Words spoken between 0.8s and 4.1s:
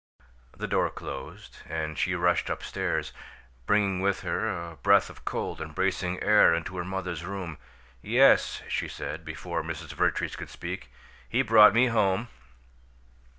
closed, and she rushed up stairs, bringing